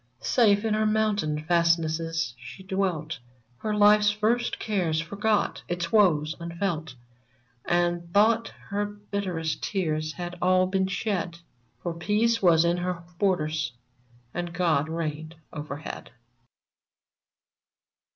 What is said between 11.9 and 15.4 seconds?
peace was in her borders, and God reigned